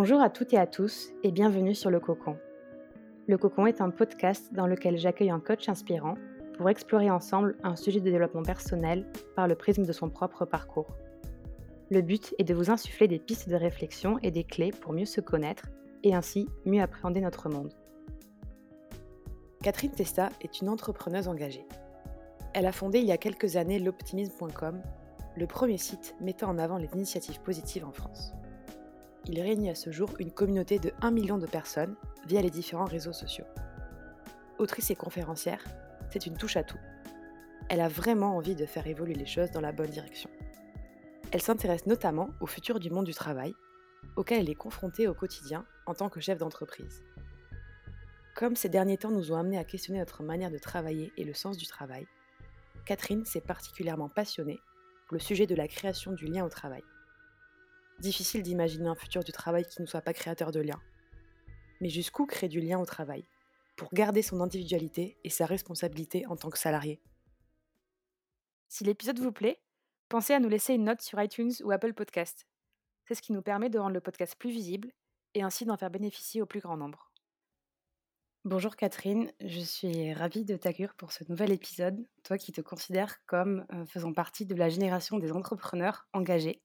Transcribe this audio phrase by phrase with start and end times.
[0.00, 2.36] Bonjour à toutes et à tous et bienvenue sur Le Cocon.
[3.26, 6.14] Le Cocon est un podcast dans lequel j'accueille un coach inspirant
[6.56, 10.96] pour explorer ensemble un sujet de développement personnel par le prisme de son propre parcours.
[11.90, 15.04] Le but est de vous insuffler des pistes de réflexion et des clés pour mieux
[15.04, 15.66] se connaître
[16.04, 17.74] et ainsi mieux appréhender notre monde.
[19.64, 21.66] Catherine Testa est une entrepreneuse engagée.
[22.54, 24.80] Elle a fondé il y a quelques années l'optimisme.com,
[25.36, 28.32] le premier site mettant en avant les initiatives positives en France
[29.28, 31.94] il réunit à ce jour une communauté de 1 million de personnes
[32.26, 33.44] via les différents réseaux sociaux.
[34.58, 35.62] Autrice et conférencière,
[36.10, 36.78] c'est une touche à tout.
[37.68, 40.30] Elle a vraiment envie de faire évoluer les choses dans la bonne direction.
[41.30, 43.54] Elle s'intéresse notamment au futur du monde du travail,
[44.16, 47.02] auquel elle est confrontée au quotidien en tant que chef d'entreprise.
[48.34, 51.34] Comme ces derniers temps nous ont amenés à questionner notre manière de travailler et le
[51.34, 52.06] sens du travail,
[52.86, 54.60] Catherine s'est particulièrement passionnée
[55.06, 56.82] pour le sujet de la création du lien au travail.
[57.98, 60.80] Difficile d'imaginer un futur du travail qui ne soit pas créateur de liens.
[61.80, 63.24] Mais jusqu'où créer du lien au travail?
[63.76, 67.00] Pour garder son individualité et sa responsabilité en tant que salarié.
[68.68, 69.60] Si l'épisode vous plaît,
[70.08, 72.46] pensez à nous laisser une note sur iTunes ou Apple Podcast.
[73.06, 74.92] C'est ce qui nous permet de rendre le podcast plus visible
[75.34, 77.10] et ainsi d'en faire bénéficier au plus grand nombre.
[78.44, 83.24] Bonjour Catherine, je suis ravie de t'accueillir pour ce nouvel épisode, toi qui te considères
[83.26, 86.62] comme euh, faisant partie de la génération des entrepreneurs engagés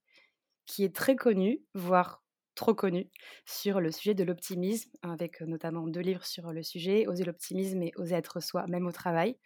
[0.65, 2.23] qui est très connu, voire
[2.55, 3.09] trop connu,
[3.45, 7.91] sur le sujet de l'optimisme, avec notamment deux livres sur le sujet, Oser l'optimisme et
[7.95, 9.37] Oser être soi, même au travail.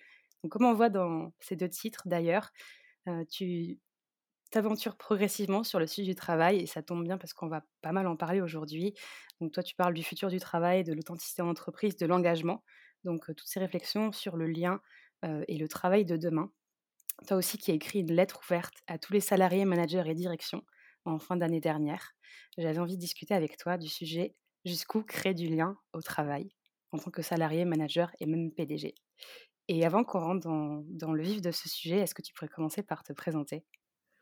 [0.44, 2.52] Donc, comme on voit dans ces deux titres d'ailleurs,
[3.30, 3.80] tu
[4.52, 7.92] t'aventures progressivement sur le sujet du travail et ça tombe bien parce qu'on va pas
[7.92, 8.94] mal en parler aujourd'hui.
[9.40, 12.64] Donc, toi, tu parles du futur du travail, de l'authenticité en entreprise, de l'engagement.
[13.04, 14.82] Donc, toutes ces réflexions sur le lien
[15.24, 16.52] et le travail de demain.
[17.26, 20.64] Toi aussi qui as écrit une lettre ouverte à tous les salariés, managers et directions
[21.12, 22.14] en fin d'année dernière.
[22.58, 26.50] J'avais envie de discuter avec toi du sujet jusqu'où créer du lien au travail
[26.92, 28.96] en tant que salarié, manager et même PDG.
[29.68, 32.84] Et avant qu'on rentre dans, le vif de ce sujet, est-ce que tu pourrais commencer
[32.84, 33.66] par te présenter?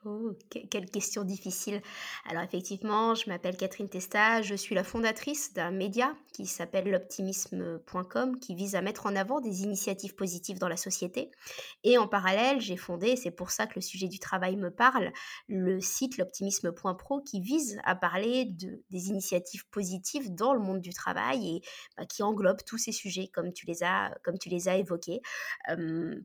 [0.08, 0.34] Oh,
[0.70, 1.82] quelle question difficile.
[2.30, 8.40] Alors effectivement, je m'appelle Catherine Testa, je suis la fondatrice d'un média qui s'appelle l'optimisme.com
[8.40, 11.32] qui vise à mettre en avant des initiatives positives dans la société.
[11.84, 15.12] Et en parallèle, j'ai fondé, c'est pour ça que le sujet du travail me parle,
[15.48, 20.94] le site l'optimisme.pro qui vise à parler de, des initiatives positives dans le monde du
[20.94, 21.62] travail et
[21.98, 25.22] bah, qui englobe tous ces sujets comme tu les as, comme tu les as évoqués.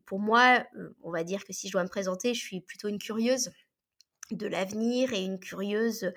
[0.05, 0.63] pour moi,
[1.01, 3.49] on va dire que si je dois me présenter, je suis plutôt une curieuse
[4.31, 6.11] de l'avenir et une curieuse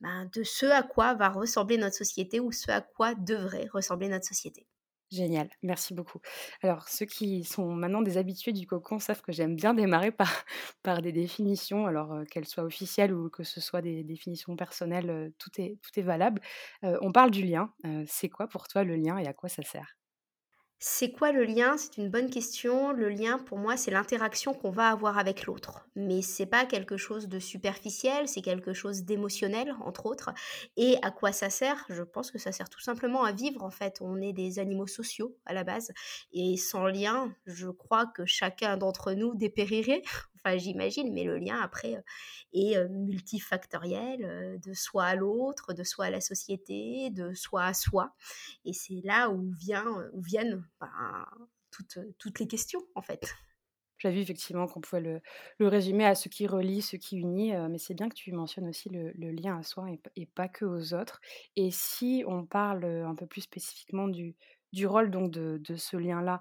[0.00, 4.08] ben, de ce à quoi va ressembler notre société ou ce à quoi devrait ressembler
[4.08, 4.66] notre société.
[5.10, 6.20] Génial, merci beaucoup.
[6.62, 10.28] Alors, ceux qui sont maintenant des habitués du cocon savent que j'aime bien démarrer par,
[10.82, 15.50] par des définitions, alors qu'elles soient officielles ou que ce soit des définitions personnelles, tout,
[15.58, 16.42] est, tout est valable.
[16.82, 17.72] on parle du lien.
[18.06, 19.97] c'est quoi pour toi le lien et à quoi ça sert?
[20.80, 21.76] C'est quoi le lien?
[21.76, 22.92] C'est une bonne question.
[22.92, 25.84] Le lien, pour moi, c'est l'interaction qu'on va avoir avec l'autre.
[25.96, 30.30] Mais c'est pas quelque chose de superficiel, c'est quelque chose d'émotionnel, entre autres.
[30.76, 31.84] Et à quoi ça sert?
[31.88, 33.98] Je pense que ça sert tout simplement à vivre, en fait.
[34.00, 35.90] On est des animaux sociaux à la base.
[36.32, 40.02] Et sans lien, je crois que chacun d'entre nous dépérirait.
[40.56, 42.00] J'imagine, mais le lien après euh,
[42.52, 47.64] est euh, multifactoriel, euh, de soi à l'autre, de soi à la société, de soi
[47.64, 48.14] à soi.
[48.64, 51.26] Et c'est là où, viennent ben,
[52.18, 53.34] toutes, les questions, en fait.
[53.98, 55.20] J'ai vu effectivement qu'on pouvait
[55.58, 58.68] le, résumer à ce qui relie, ce qui unit, mais c'est bien que tu mentionnes
[58.68, 61.20] aussi le, lien à soi et, pas que aux autres.
[61.56, 64.36] Et si on parle un peu plus spécifiquement du,
[64.86, 66.40] rôle donc de ce lien-là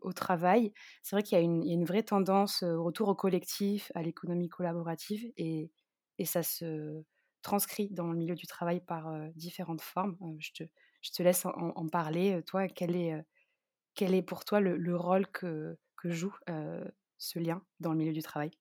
[0.00, 4.02] au travail, c'est vrai qu'il y, a une vraie tendance au retour au collectif, à
[4.02, 5.70] l'économie collaborative, et,
[6.24, 7.02] ça se
[7.42, 10.16] transcrit dans le milieu du travail par différentes formes.
[10.38, 10.64] je,
[11.12, 12.40] te, laisse en, parler.
[12.46, 16.34] Toi, quel est, pour toi le, le rôle que joue
[17.18, 18.52] ce lien dans le milieu du travail?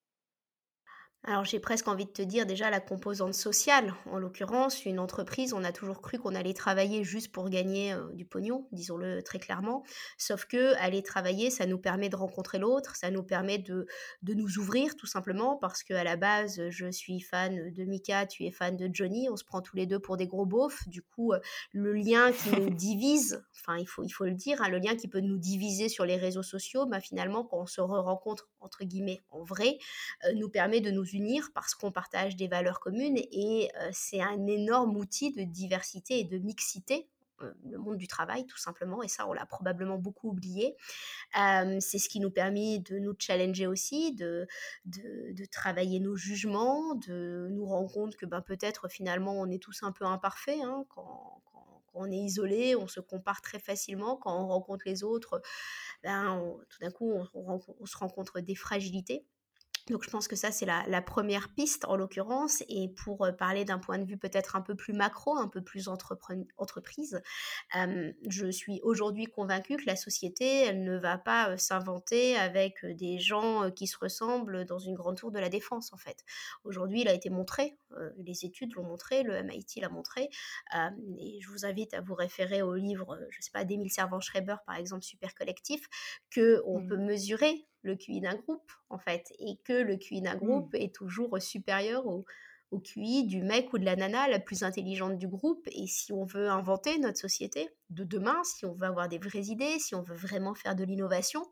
[1.24, 3.94] Alors j'ai presque envie de te dire déjà la composante sociale.
[4.08, 8.08] En l'occurrence, une entreprise, on a toujours cru qu'on allait travailler juste pour gagner euh,
[8.14, 9.84] du pognon, disons-le très clairement.
[10.18, 13.86] Sauf que aller travailler, ça nous permet de rencontrer l'autre, ça nous permet de,
[14.24, 18.26] de nous ouvrir tout simplement parce que à la base, je suis fan de Mika,
[18.26, 20.88] tu es fan de Johnny, on se prend tous les deux pour des gros beaufs.
[20.88, 21.40] Du coup, euh,
[21.72, 24.96] le lien qui nous divise, enfin il faut, il faut le dire, hein, le lien
[24.96, 28.84] qui peut nous diviser sur les réseaux sociaux, bah, finalement quand on se rencontre entre
[28.84, 29.78] guillemets en vrai,
[30.26, 34.48] euh, nous permet de nous unir parce qu'on partage des valeurs communes et c'est un
[34.48, 37.08] énorme outil de diversité et de mixité
[37.70, 40.76] le monde du travail, tout simplement, et ça, on l'a probablement beaucoup oublié.
[41.34, 44.48] c'est ce qui nous permet de nous challenger aussi, de,
[44.86, 49.84] de, travailler nos jugements, de nous rendre compte que ben, peut-être finalement on est tous
[49.84, 51.42] un peu imparfaits hein, quand,
[51.94, 54.18] on est isolé, on se compare très facilement.
[54.18, 55.42] Quand on rencontre les autres,
[56.04, 59.26] ben, tout d'un coup, on, se rencontre des fragilités.
[59.88, 62.64] Donc je pense que ça, c'est la, première piste en l'occurrence.
[62.70, 65.62] Et pour euh, parler d'un point de vue peut-être un peu plus macro, un peu
[65.62, 67.22] plus entreprise,
[68.28, 72.94] je suis aujourd'hui convaincue que la société, elle ne va pas euh, s'inventer avec euh,
[72.94, 76.24] des gens qui se ressemblent dans une grande tour de la défense, en fait.
[76.64, 77.78] Aujourd'hui, il a été montré,
[78.18, 80.30] les études l'ont montré, le MIT l'a montré.
[81.20, 84.58] et je vous invite à vous référer au livre, je ne sais pas, d'Émile Servan-Schreiber,
[84.66, 85.88] par exemple, Super Collectif,
[86.34, 86.88] qu'on mmh.
[86.88, 90.40] peut mesurer le QI d'un groupe, en fait, et que le QI d'un mmh.
[90.40, 92.26] groupe est toujours supérieur au,
[92.72, 95.68] au QI du mec ou de la nana la plus intelligente du groupe.
[95.72, 99.48] Et si on veut inventer notre société de demain, si on veut avoir des vraies
[99.48, 101.46] idées, si on veut vraiment faire de l'innovation,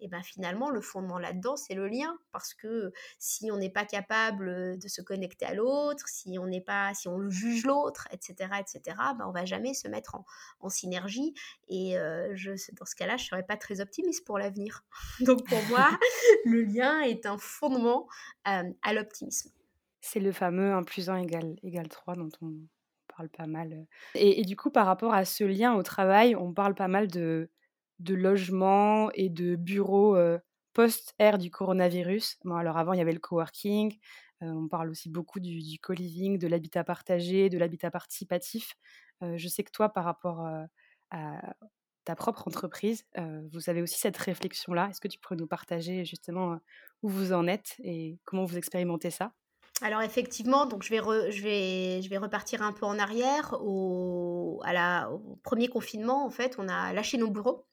[0.00, 3.84] et ben finalement le fondement là-dedans c'est le lien parce que si on n'est pas
[3.84, 8.50] capable de se connecter à l'autre, si on n'est pas, si on juge l'autre, etc.,
[8.60, 10.16] etc., ben on va jamais se mettre
[10.60, 11.32] en, synergie.
[11.68, 14.84] Et euh, je, dans ce cas-là, je serais pas très optimiste pour l'avenir.
[15.20, 15.88] Donc pour moi,
[16.44, 18.08] le lien est un fondement
[18.48, 19.50] euh, à l'optimisme.
[20.00, 22.52] C'est le fameux 1 plus 1 égale, égale 3 dont on
[23.16, 23.86] parle pas mal.
[24.14, 27.08] Et, et, du coup, par rapport à ce lien au travail, on parle pas mal
[27.08, 27.50] de
[27.98, 30.16] de logements et de bureaux
[30.72, 32.38] post-ère du coronavirus.
[32.54, 33.96] Alors avant, il y avait le coworking.
[34.40, 38.74] on parle aussi beaucoup du, co-living, de l'habitat partagé, de l'habitat participatif.
[39.22, 40.46] je sais que toi, par rapport
[41.10, 41.54] à
[42.04, 43.06] ta propre entreprise,
[43.52, 44.88] vous avez aussi cette réflexion-là.
[44.90, 46.58] Est-ce que tu pourrais nous partager justement
[47.02, 49.32] où vous en êtes et comment vous expérimentez ça?
[49.82, 53.54] Alors effectivement, donc je vais, je, vais, je vais repartir un peu en arrière.
[53.60, 57.65] Au, au premier confinement, en fait, on a lâché nos bureaux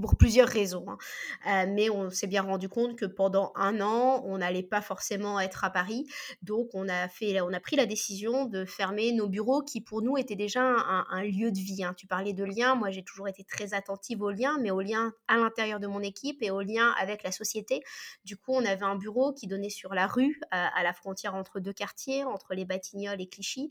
[0.00, 0.84] pour plusieurs raisons.
[0.88, 0.98] Hein.
[1.46, 5.40] Euh, mais on s'est bien rendu compte que pendant un an, on n'allait pas forcément
[5.40, 6.06] être à Paris.
[6.42, 10.02] Donc, on a, fait, on a pris la décision de fermer nos bureaux qui, pour
[10.02, 11.82] nous, étaient déjà un, lieu de vie.
[11.82, 11.94] Hein.
[11.96, 12.74] Tu parlais de liens.
[12.74, 16.00] Moi, j'ai toujours été très attentive aux liens, mais aux liens à l'intérieur de mon
[16.00, 17.82] équipe et aux liens avec la société.
[18.24, 21.60] Du coup, on avait un bureau qui donnait sur la rue, à la frontière entre
[21.60, 23.70] deux quartiers, entre les Batignolles et Clichy.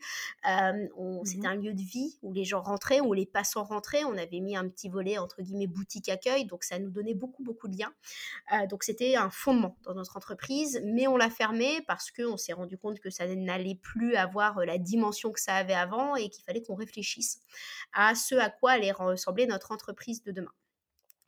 [0.49, 4.03] Euh, mmh c'était un lieu de vie où les gens rentraient, où les passants rentraient.
[4.03, 7.43] On avait mis un petit volet, entre guillemets, boutique accueil, donc ça nous donnait beaucoup,
[7.43, 7.93] beaucoup de liens.
[8.53, 12.53] Euh, donc c'était un fondement dans notre entreprise, mais on l'a fermé parce qu'on s'est
[12.53, 16.29] rendu compte que ça n'allait plus avoir euh, la dimension que ça avait avant et
[16.29, 17.41] qu'il fallait qu'on réfléchisse
[17.93, 20.51] à ce à quoi allait ressembler notre entreprise de demain.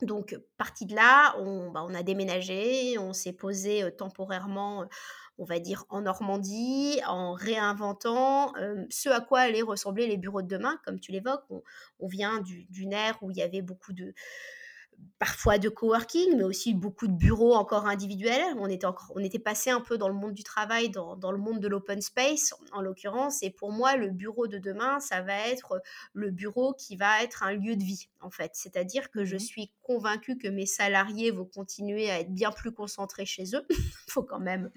[0.02, 4.86] Donc, parti de là, on, bah, on a déménagé, on s'est posé temporairement,
[5.38, 8.54] on va dire, en Normandie, en réinventant
[8.90, 10.80] ce à quoi allaient ressembler les bureaux de demain.
[10.86, 11.64] Comme tu l'évoques, on,
[12.00, 14.14] on, vient d'une ère où il y avait beaucoup de,
[15.20, 18.56] parfois de coworking, mais aussi beaucoup de bureaux encore individuels.
[18.60, 21.32] On était, encore, on était passé un peu dans le monde du travail, dans, dans
[21.32, 23.42] le monde de l'open space, en l'occurrence.
[23.42, 25.82] Et pour moi, le bureau de demain, ça va être
[26.14, 28.52] le bureau qui va être un lieu de vie, en fait.
[28.54, 32.74] C'est-à-dire que je mmh suis convaincue que mes salariés vont continuer à être bien plus
[32.74, 33.66] concentrés chez eux.
[34.08, 34.72] faut quand même,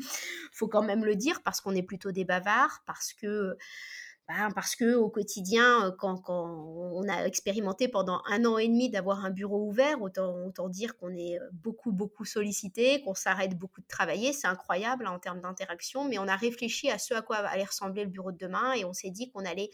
[0.52, 3.56] faut quand même le dire, parce qu'on est plutôt des bavards, parce que
[4.30, 8.88] ben, parce que au quotidien, euh, quand, on a expérimenté pendant un an et demi
[8.88, 13.58] d'avoir un bureau ouvert, autant, autant dire qu'on est euh, beaucoup, beaucoup sollicité, qu'on s'arrête
[13.58, 14.32] beaucoup de travailler.
[14.32, 17.64] C'est incroyable hein, en termes d'interaction, mais on a réfléchi à ce à quoi allait
[17.64, 19.70] ressembler le bureau de demain et on s'est dit qu'on allait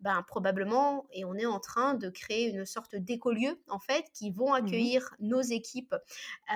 [0.00, 4.30] ben, probablement, et on est en train de créer une sorte d'écolieu, en fait, qui
[4.30, 5.94] vont mmh accueillir nos équipes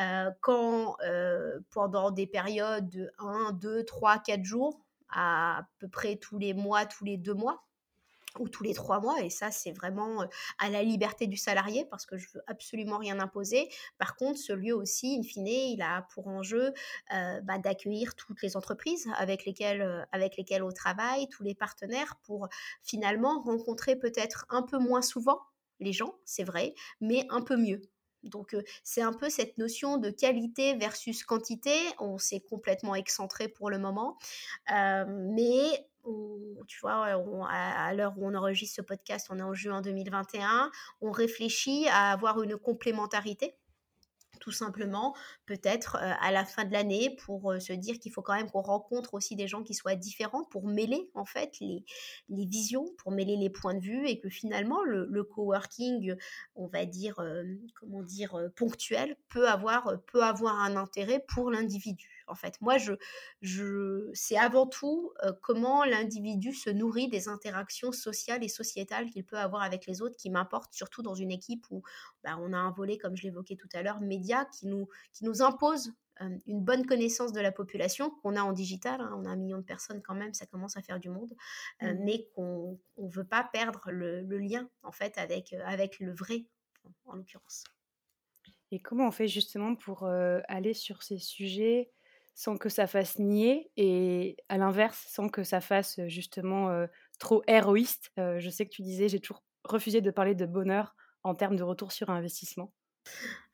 [0.01, 0.97] euh, quand,
[1.71, 4.81] pendant des périodes de 1, 2, 3, 4 jours,
[5.13, 7.65] à, peu près tous les mois, tous les deux mois
[8.39, 10.25] ou tous les trois mois, et ça c'est vraiment
[10.59, 13.69] à la liberté du salarié parce que je veux absolument rien imposer.
[13.99, 16.73] Par contre, ce lieu aussi, in fine, il a pour enjeu
[17.11, 22.49] bah, d'accueillir toutes les entreprises avec lesquelles, avec lesquelles on travaille, tous les partenaires pour
[22.83, 25.43] finalement rencontrer peut-être un peu moins souvent
[25.83, 27.83] les gens, c'est vrai, mais un peu mieux.
[28.25, 31.75] Donc c'est un peu cette notion de qualité versus quantité.
[31.99, 34.19] On s'est complètement excentré pour le moment,
[34.69, 35.87] mais
[36.67, 37.07] tu vois,
[37.49, 42.11] à, l'heure où on enregistre ce podcast, on est en juin 2021, on réfléchit à
[42.13, 43.55] avoir une complémentarité
[44.43, 45.15] tout simplement,
[45.47, 48.51] peut-être euh, à la fin de l'année, pour euh, se dire qu'il faut quand même
[48.51, 51.85] qu'on rencontre aussi des gens qui soient différents pour mêler en fait les,
[52.29, 56.17] visions, pour mêler les points de vue et que finalement le, le coworking,
[56.57, 57.45] on va dire, euh,
[57.79, 62.22] comment dire, ponctuel, peut avoir, peut avoir un intérêt pour l'individu.
[62.27, 62.61] En fait.
[62.61, 62.93] Moi, je,
[63.41, 69.39] je, c'est avant tout comment l'individu se nourrit des interactions sociales et sociétales qu'il peut
[69.39, 71.83] avoir avec les autres qui m'importe, surtout dans une équipe où
[72.25, 75.25] bah, on a un volet, comme je l'évoquais tout à l'heure, média, qui nous, qui
[75.25, 75.93] nous impose
[76.47, 79.01] une bonne connaissance de la population qu'on a en digital.
[79.01, 79.15] Hein.
[79.17, 81.35] on a un million de personnes quand même, ça commence à faire du monde,
[81.81, 81.93] mmh.
[82.01, 86.45] mais qu'on ne veut pas perdre le, lien en fait avec, avec le vrai,
[87.07, 87.65] en, l'occurrence.
[88.71, 91.91] Et comment on fait justement pour aller sur ces sujets
[92.35, 96.87] sans que ça fasse nier et à l'inverse, sans que ça fasse justement
[97.19, 101.35] trop héroïste Je sais que tu disais, j'ai toujours refusé de parler de bonheur en
[101.35, 102.73] termes de retour sur investissement.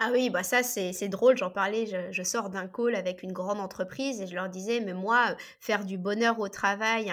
[0.00, 3.58] Ah oui, bah ça c'est drôle, j'en parlais, je, sors d'un call avec une grande
[3.58, 7.12] entreprise et je leur disais, mais moi, faire du bonheur au travail,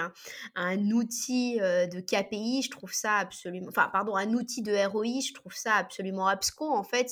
[0.54, 5.22] un, outil euh, de KPI, je trouve ça absolument, enfin pardon, un outil de ROI,
[5.28, 6.70] je trouve ça absolument abscon.
[6.70, 7.10] En fait,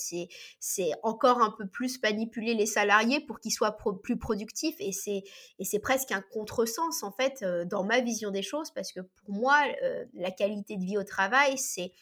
[0.60, 5.80] c'est encore un peu plus manipuler les salariés pour qu'ils soient plus productifs et c'est
[5.80, 9.60] presque un contresens en fait euh, dans ma vision des choses parce que pour moi,
[9.82, 11.94] euh, la qualité de vie au travail, c'est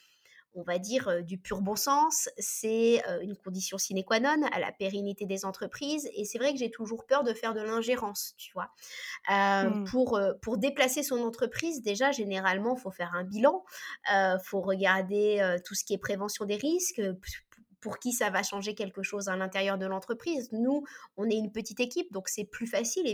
[0.54, 2.30] on va dire, du pur bon sens.
[2.38, 6.10] C'est une condition sine qua non à la pérennité des entreprises.
[6.16, 8.70] Et c'est vrai que j'ai toujours peur de faire de l'ingérence, tu vois?
[9.30, 9.86] Mmh.
[9.86, 13.64] pour, pour déplacer son entreprise, déjà, généralement, il faut faire un bilan.
[14.10, 17.02] Il faut regarder tout ce qui est prévention des risques,
[17.82, 20.50] pour qui ça va changer quelque chose à l'intérieur de l'entreprise.
[20.52, 20.84] Nous,
[21.18, 23.08] on est une petite équipe, donc c'est plus facile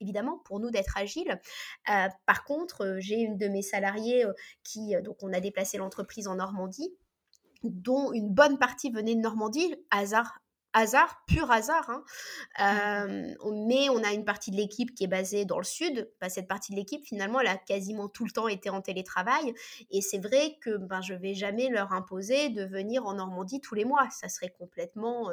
[0.00, 1.40] évidemment pour nous d'être agile.
[1.88, 4.32] Euh, par contre, euh, j'ai une de mes salariés euh,
[4.64, 6.92] qui, donc on a déplacé l'entreprise en Normandie
[7.62, 10.41] dont une bonne partie venait de Normandie, hasard
[10.72, 11.88] hasard, pur hasard.
[11.90, 13.06] Hein.
[13.06, 13.66] Mmh.
[13.66, 16.10] mais on a une partie de l'équipe qui est basée dans le sud.
[16.20, 19.54] Bah, cette partie de l'équipe, finalement, elle a quasiment tout le temps été en télétravail.
[19.90, 23.60] Et c'est vrai que ben, je ne vais jamais leur imposer de venir en Normandie
[23.60, 24.08] tous les mois.
[24.10, 25.30] Ça serait complètement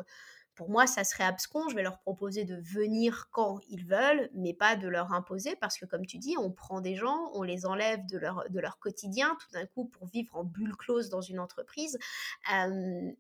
[0.60, 1.70] pour moi, ça serait abscon.
[1.70, 5.78] Je vais leur proposer de venir quand ils veulent, mais pas de leur imposer parce
[5.78, 8.78] que, comme tu dis, on prend des gens, on les enlève de leur, de leur
[8.78, 11.98] quotidien tout d'un coup pour vivre en bulle close dans une entreprise.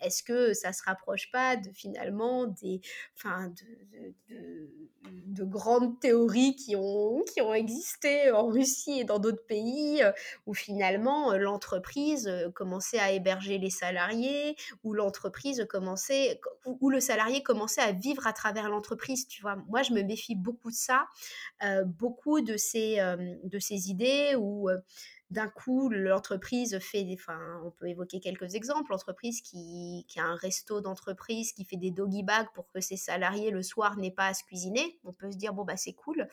[0.01, 2.81] Est-ce que ça se rapproche pas de finalement des,
[3.15, 4.67] enfin, de,
[5.25, 10.03] de, grandes théories qui ont, qui ont existé en Russie et dans d'autres pays
[10.45, 17.81] où finalement l'entreprise commençait à héberger les salariés, où l'entreprise commençait, où le salarié commencer
[17.81, 19.55] à vivre à travers l'entreprise, tu vois.
[19.67, 21.07] Moi, je me méfie beaucoup de ça,
[21.63, 24.69] euh, beaucoup de ces, euh, de ces idées où
[25.29, 27.13] d'un coup, l'entreprise fait des.
[27.13, 28.91] Enfin, on peut évoquer quelques exemples.
[28.91, 32.97] L'entreprise qui, qui, a un resto d'entreprise qui fait des doggy bags pour que ses
[32.97, 34.99] salariés le soir n'aient pas à se cuisiner.
[35.03, 36.27] On peut se dire, bon, bah, c'est cool.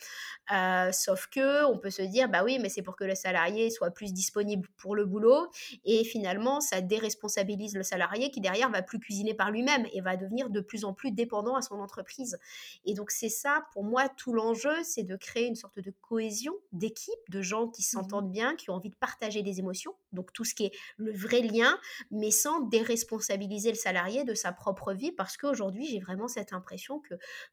[0.52, 3.70] Euh, sauf que, on peut se dire, bah oui, mais c'est pour que le salarié
[3.70, 5.48] soit plus disponible pour le boulot.
[5.84, 10.16] Et finalement, ça déresponsabilise le salarié qui, derrière, va plus cuisiner par lui-même et va
[10.16, 12.38] devenir de plus en plus dépendant à son entreprise.
[12.86, 16.54] Et donc, c'est ça, pour moi, tout l'enjeu, c'est de créer une sorte de cohésion
[16.72, 20.32] d'équipe, de gens qui mmh s'entendent bien, qui ont envie de partager des émotions, donc
[20.32, 21.78] tout ce qui est le vrai lien,
[22.10, 27.00] mais sans déresponsabiliser le salarié de sa propre vie, parce qu'aujourd'hui, j'ai vraiment cette impression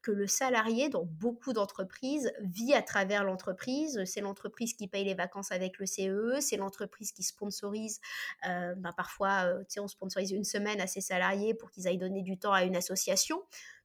[0.02, 4.02] que, le salarié, dans beaucoup d'entreprises, vit à travers l'entreprise.
[4.04, 8.00] C'est l'entreprise qui paye les vacances avec le CE, e, c'est l'entreprise qui sponsorise,
[8.46, 12.22] euh, bah, parfois, euh, on sponsorise une semaine à ses salariés pour qu'ils aillent donner
[12.22, 13.42] du temps à une association.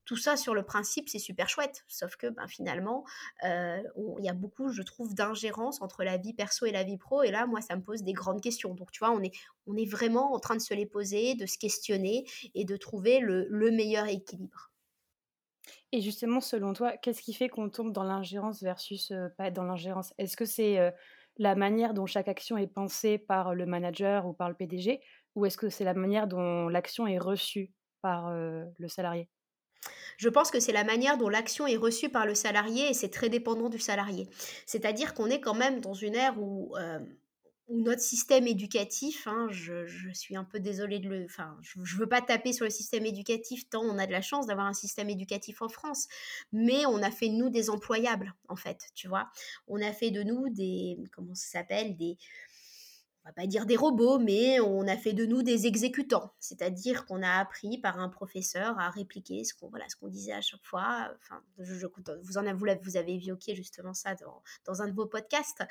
[0.10, 1.86] Tout ça, sur le principe, c'est super chouette.
[1.88, 3.06] Sauf que ben, finalement,
[3.44, 3.80] euh,
[4.18, 7.22] il y a beaucoup, je trouve, d'ingérence entre la vie perso et la vie pro.
[7.22, 8.74] Et là, moi, ça me pose des grandes questions.
[8.74, 12.25] Donc, tu vois, on est, vraiment en train de se les poser, de se questionner
[12.56, 14.72] et de trouver le, meilleur équilibre.
[15.92, 19.63] Et justement, selon toi, qu'est-ce qui fait qu'on tombe dans l'ingérence versus euh, pas dans
[19.63, 20.16] l'ingérence?
[20.18, 20.89] Est-ce que c'est euh,
[21.38, 25.01] la manière dont chaque action est pensée par le manager ou par le PDG
[25.36, 29.30] Ou est-ce que c'est la manière dont l'action est reçue par le salarié?
[30.17, 33.09] Je pense que c'est la manière dont l'action est reçue par le salarié et c'est
[33.09, 34.27] très dépendant du salarié.
[34.65, 37.00] C'est-à-dire qu'on est quand même dans une ère où, euh,
[37.69, 41.25] notre système éducatif, hein, je, suis un peu désolée de le...
[41.25, 44.21] Enfin, je ne veux pas taper sur le système éducatif tant on a de la
[44.21, 46.07] chance d'avoir un système éducatif en France,
[46.51, 49.29] mais on a fait de nous des employables, en fait, tu vois.
[49.67, 50.98] On a fait de nous des...
[51.12, 52.17] Comment ça s'appelle Des
[53.24, 56.32] on va pas dire des robots, mais on a fait de nous des exécutants.
[56.40, 60.64] C'est-à-dire qu'on a appris par un professeur à répliquer ce qu'on voilà, disait à chaque
[60.64, 61.12] fois.
[61.18, 61.86] Enfin, je,
[62.24, 64.16] vous, en avez, vous, avez évoqué justement ça
[64.66, 65.64] dans, un de vos podcasts.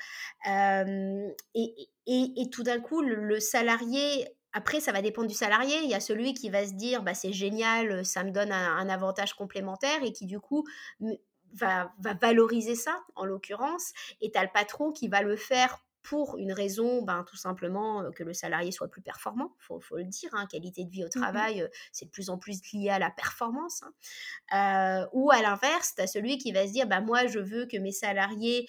[0.47, 5.77] Euh, et, tout d'un coup, le, salarié après, ça va dépendre du salarié.
[5.83, 8.77] Il y a celui qui va se dire, bah, c'est génial, ça me donne un,
[8.77, 10.65] un, avantage complémentaire et qui, du coup,
[11.53, 13.91] va, va valoriser ça, en l'occurrence.
[14.21, 18.09] Et tu as le patron qui va le faire pour une raison, ben, tout simplement
[18.11, 21.07] que le salarié soit plus performant, il faut, le dire, hein, qualité de vie au
[21.07, 23.83] mmh travail, c'est de plus en plus lié à la performance.
[24.51, 25.07] Hein.
[25.13, 27.77] ou à l'inverse, tu as celui qui va se dire, bah, moi je veux que
[27.77, 28.67] mes salariés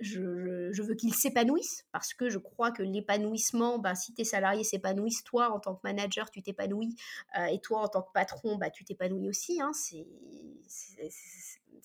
[0.00, 5.22] je, veux qu'ils s'épanouissent parce que je crois que l'épanouissement, ben, si tes salariés s'épanouissent,
[5.24, 6.96] toi en tant que manager, tu t'épanouis
[7.38, 9.60] euh, et toi en tant que patron, bah, tu t'épanouis aussi.
[9.60, 10.06] Hein, c'est,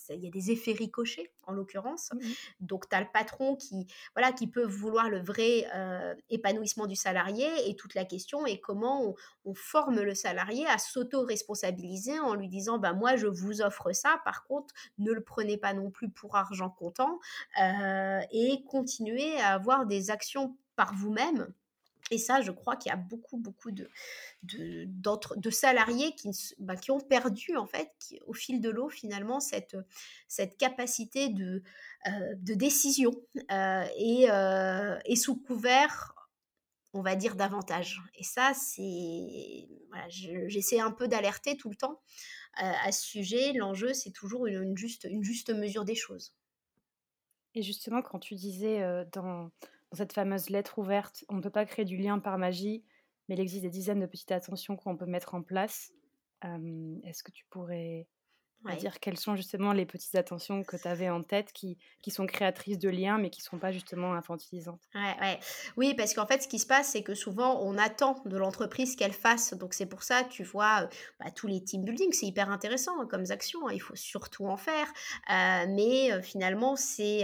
[0.10, 2.10] il y a des effets ricochets en l'occurrence.
[2.14, 2.20] Mmh
[2.62, 6.96] Donc tu as le patron qui voilà qui peut vouloir le vrai euh, épanouissement du
[6.96, 12.50] salarié et toute la question est comment on, forme le salarié à s'auto-responsabiliser en lui
[12.50, 14.20] disant bah moi je vous offre ça.
[14.26, 17.20] Par contre ne le prenez pas non plus pour argent comptant
[17.62, 21.54] euh, et continuez à avoir des actions par vous-même
[22.12, 23.90] et ça, je crois qu'il y a beaucoup, beaucoup de,
[24.44, 27.92] de, de salariés qui, bah, qui ont perdu, en fait,
[28.28, 29.76] au fil de l'eau, finalement, cette,
[30.28, 31.64] cette capacité de,
[32.08, 33.12] euh, de décision
[33.52, 36.14] euh, et, euh, et, sous couvert,
[36.94, 38.00] on va dire, davantage.
[38.14, 39.68] Et ça, c'est.
[40.10, 42.02] J'essaie un peu d'alerter tout le temps
[42.54, 43.54] à ce sujet.
[43.54, 46.36] L'enjeu, c'est toujours une, juste, une juste mesure des choses.
[47.56, 48.82] Et justement, quand tu disais
[49.14, 49.50] dans
[49.96, 52.84] cette fameuse lettre ouverte, on ne peut pas créer du lien par magie,
[53.28, 55.92] mais il existe des dizaines de petites attentions qu'on peut mettre en place.
[56.44, 58.08] Est-ce que tu pourrais
[58.74, 62.26] dire quelles sont justement les petites attentions que tu avais en tête qui, qui sont
[62.26, 65.40] créatrices de liens mais qui ne sont pas justement infantilisantes ouais, ouais.
[65.78, 68.96] Oui, parce qu'en fait, ce qui se passe, c'est que souvent, on attend de l'entreprise
[68.96, 69.54] qu'elle fasse.
[69.54, 70.88] Donc, c'est pour ça, tu vois, euh,
[71.20, 73.68] bah, tous les team building, c'est hyper intéressant hein, comme action.
[73.68, 74.88] Hein, il faut surtout en faire.
[75.30, 77.24] Euh, mais euh, finalement, c'est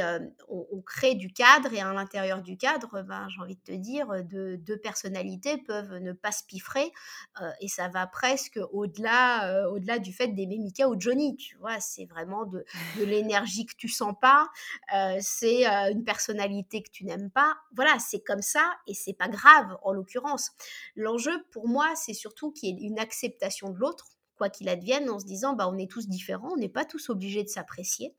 [0.49, 4.07] on, crée du cadre et à l'intérieur du cadre, ben, j'ai envie de te dire,
[4.25, 6.91] deux, deux personnalités peuvent ne pas se piffrer
[7.61, 12.05] et ça va presque au-delà au-delà du fait d'aimer Mika ou Johnny tu vois, c'est
[12.05, 12.65] vraiment de,
[12.97, 14.49] l'énergie que tu sens pas,
[14.93, 17.55] euh, c'est euh, une personnalité que tu n'aimes pas.
[17.75, 20.51] Voilà, c'est comme ça et c'est pas grave en l'occurrence.
[20.95, 24.07] L'enjeu pour moi, c'est surtout qu'il y ait une acceptation de l'autre
[24.37, 27.09] quoi qu'il advienne, en se disant bah on est tous différents, on n'est pas tous
[27.09, 28.15] obligés de s'apprécier.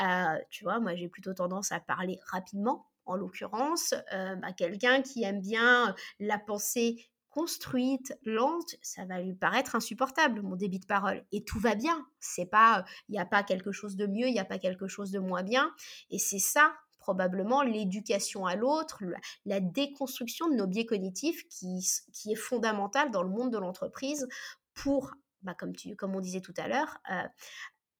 [0.00, 2.86] Euh, tu vois, moi j'ai plutôt tendance à parler rapidement.
[3.04, 9.76] En l'occurrence, bah, quelqu'un qui aime bien la pensée construite, lente, ça va lui paraître
[9.76, 11.24] insupportable, mon débit de parole.
[11.30, 12.04] Et tout va bien.
[12.18, 14.88] C'est pas, il n'y a pas quelque chose de mieux, il n'y a pas quelque
[14.88, 15.72] chose de moins bien.
[16.10, 19.04] Et c'est ça, probablement, l'éducation à l'autre,
[19.46, 24.26] la, déconstruction de nos biais cognitifs qui, qui est fondamentale dans le monde de l'entreprise
[24.74, 27.22] pour, bah, comme, tu, comme on disait tout à l'heure, euh,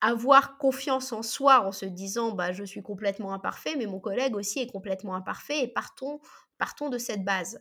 [0.01, 4.35] avoir confiance en soi en se disant bah, je suis complètement imparfait, mais mon collègue
[4.35, 6.21] aussi est complètement imparfait et partons,
[6.59, 7.61] partons de cette base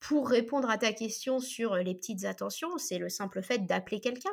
[0.00, 4.30] pour répondre à ta question sur les petites attentions, c'est le simple fait d'appeler quelqu'un.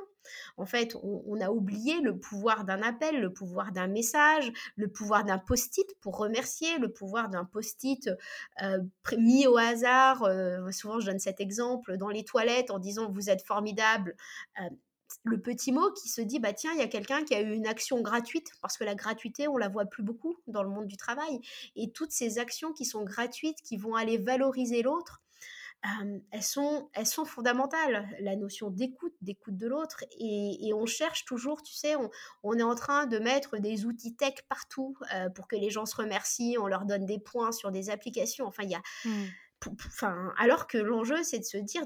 [0.58, 5.23] En fait, on, a oublié le pouvoir d'un appel, le pouvoir d'un message, le pouvoir
[5.23, 8.10] d'un post-it pour remercier, le pouvoir d'un post-it
[9.17, 10.28] mis au hasard.
[10.71, 14.15] souvent, je donne cet exemple dans les toilettes en disant vous êtes formidable
[15.23, 17.54] le petit mot qui se dit bah tiens il y a quelqu'un qui a eu
[17.54, 20.88] une action gratuite parce que la gratuité on la voit plus beaucoup dans le monde
[20.88, 21.39] du travail
[21.75, 25.23] et toutes ces actions qui sont gratuites qui vont aller valoriser l'autre
[26.32, 28.08] elles, sont, elles sont fondamentales.
[28.19, 30.04] La notion d'écoute, d'écoute de l'autre.
[30.19, 31.95] Et, on cherche toujours, tu sais,
[32.43, 34.95] on, est en train de mettre des outils tech partout
[35.36, 38.45] pour que les gens se remercient, on leur donne des points sur des applications.
[38.45, 38.82] Enfin, il y a...
[39.06, 39.26] Mmh
[40.38, 41.86] alors que l'enjeu, c'est de se dire,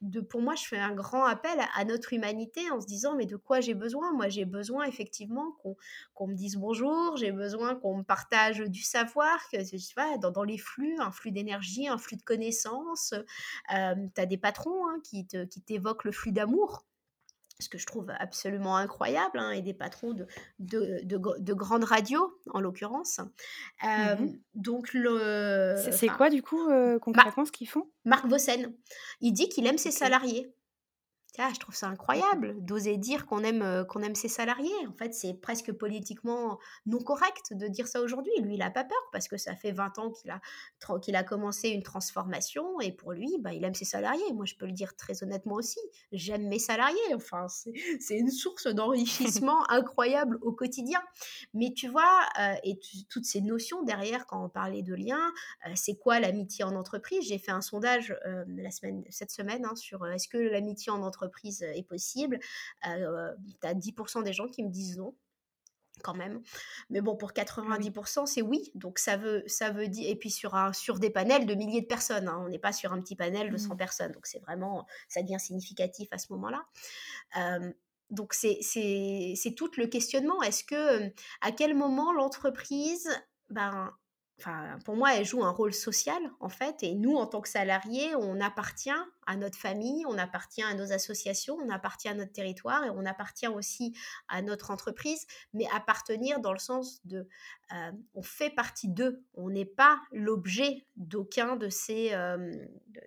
[0.00, 3.26] de, pour moi, je fais un grand appel à, notre humanité en se disant, mais
[3.26, 4.12] de quoi j'ai besoin?
[4.12, 5.52] Moi, j'ai besoin effectivement
[6.14, 9.38] qu'on me dise bonjour, j'ai besoin qu'on me partage du savoir,
[10.20, 13.14] dans les flux, un flux d'énergie, un flux de connaissances.
[13.74, 15.26] Euh, tu as des patrons hein, qui
[15.66, 16.84] t'évoquent le flux d'amour
[17.60, 20.26] ce que je trouve absolument incroyable, hein, et des patrons de,
[20.58, 23.20] de, de, grandes radios, en l'occurrence.
[23.82, 25.76] Mmh donc, le.
[25.92, 27.88] C'est quoi, du coup, euh, concrètement, ce qu'ils font?
[28.04, 28.72] Marc Vossen.
[29.20, 30.52] Il dit qu'il aime ses salariés
[31.38, 34.86] je trouve ça incroyable d'oser dire qu'on aime, euh, qu'on aime ses salariés.
[34.88, 38.32] En fait, c'est presque politiquement non correct de dire ça aujourd'hui.
[38.40, 40.40] Lui, il n'a pas peur parce que ça fait 20 ans qu'il a,
[41.00, 44.32] qu'il a commencé une transformation et pour lui, bah, il aime ses salariés.
[44.34, 45.80] Moi, je peux le dire très honnêtement aussi.
[46.12, 46.98] J'aime mes salariés.
[47.14, 51.00] Enfin, c'est une source d'enrichissement incroyable au quotidien.
[51.54, 55.32] Mais tu vois, euh, et toutes ces notions derrière, quand on parlait de liens,
[55.66, 57.26] euh, c'est quoi l'amitié en entreprise?
[57.26, 58.14] J'ai fait un sondage
[58.46, 61.19] la semaine, cette semaine hein, sur est-ce que l'amitié en entreprise
[61.62, 62.38] est possible.
[62.86, 65.14] Euh, tu as 10% des gens qui me disent non
[66.02, 66.40] quand même.
[66.88, 68.70] Mais bon, pour 90%, c'est oui.
[68.74, 70.08] Donc ça veut, ça veut dire.
[70.08, 72.28] Et puis sur, un, sur des panels de milliers de personnes.
[72.28, 72.40] Hein.
[72.44, 73.76] On n'est pas sur un petit panel de 100 mmh.
[73.76, 74.12] personnes.
[74.12, 74.86] Donc c'est vraiment.
[75.08, 76.64] Ça devient significatif à ce moment-là.
[78.10, 80.42] donc c'est tout le questionnement.
[80.42, 81.12] Est-ce que.
[81.42, 83.08] À quel moment l'entreprise.
[83.50, 83.92] Ben,
[84.40, 86.82] enfin, pour moi, elle joue un rôle social, en fait.
[86.82, 88.90] Et nous, en tant que salariés, on appartient
[89.26, 93.04] à notre famille, on appartient à nos associations, on appartient à notre territoire et on
[93.04, 93.94] appartient aussi
[94.28, 97.28] à notre entreprise, mais appartenir dans le sens de,
[97.72, 99.22] euh, on fait partie d'eux.
[99.34, 102.52] On n'est pas l'objet d'aucun de ces, euh,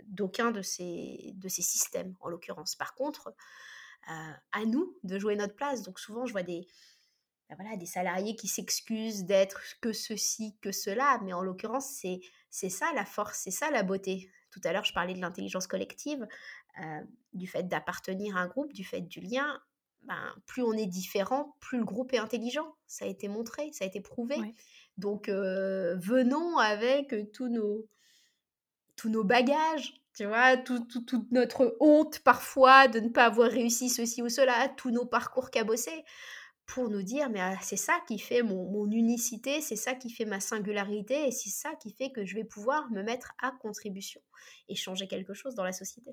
[0.08, 2.76] de ces, de ces systèmes, en l'occurrence.
[2.76, 3.34] Par contre,
[4.10, 5.82] euh, à nous de jouer notre place.
[5.82, 6.68] Donc souvent, je vois des,
[7.56, 12.70] voilà, des salariés qui s'excusent d'être que ceci, que cela, mais en l'occurrence, c'est, c'est
[12.70, 14.30] ça la force, c'est ça la beauté.
[14.52, 16.28] Tout à l'heure, je parlais de l'intelligence collective,
[16.80, 17.02] euh,
[17.34, 19.60] du fait d'appartenir à un groupe, du fait du lien.
[20.04, 22.76] Ben, plus on est différent, plus le groupe est intelligent.
[22.88, 24.36] Ça a été montré, ça a été prouvé.
[24.98, 27.88] Donc, euh, venons avec tous nos,
[28.96, 34.22] tous nos bagages, tu vois, toute notre honte parfois de ne pas avoir réussi ceci
[34.22, 36.04] ou cela, tous nos parcours cabossés,
[36.66, 40.26] pour nous dire, mais ah, c'est ça qui fait mon, unicité, c'est ça qui fait
[40.26, 44.22] ma singularité, et c'est ça qui fait que je vais pouvoir me mettre à contribution
[44.70, 46.12] et changer quelque chose dans la société.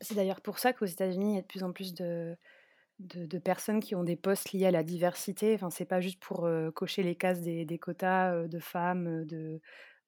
[0.00, 2.36] C'est d'ailleurs pour ça qu'aux États-Unis, il y a de plus en plus de,
[3.44, 5.54] personnes qui ont des postes liés à la diversité.
[5.54, 9.60] Enfin, c'est pas juste pour euh, cocher les cases des, quotas euh, de femmes, de,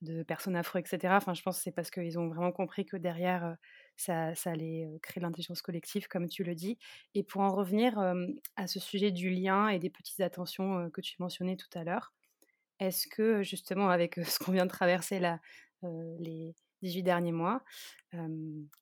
[0.02, 1.14] de personnes afro, etc.
[1.16, 3.56] Enfin, je pense que c'est parce qu'ils ont vraiment compris que derrière,
[3.96, 6.78] ça, allait créer l'intelligence collective, comme tu le dis.
[7.14, 7.98] Et pour en revenir
[8.56, 12.12] à ce sujet du lien et des petites attentions que tu mentionnais tout à l'heure,
[12.78, 15.40] est-ce que justement, avec ce qu'on vient de traverser là,
[15.82, 17.62] les 18 derniers mois,